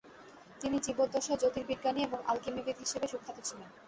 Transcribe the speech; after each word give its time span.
তিনি 0.61 0.77
জীবদ্দশায় 0.79 1.39
জ্যোতির্বিজ্ঞানী 1.41 1.99
এবং 2.03 2.19
আলকেমিবিদ 2.27 2.77
হিসেবে 2.79 3.07
সুখ্যাত 3.07 3.37
ছিলেন। 3.47 3.69